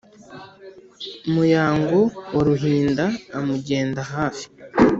[1.33, 1.99] muyango
[2.33, 3.05] wa ruhinda
[3.37, 4.45] amugenda hafi